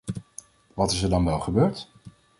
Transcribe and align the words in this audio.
Wat 0.73 0.91
is 0.91 1.01
er 1.03 1.09
dan 1.09 1.25
wel 1.25 1.39
gebeurd? 1.39 1.89